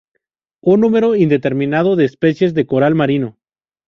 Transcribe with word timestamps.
Un 0.61 0.79
número 0.79 1.15
indeterminado 1.15 1.95
de 1.95 2.05
especies 2.05 2.55
de 2.55 2.65
coral 2.65 2.95
marino. 2.95 3.37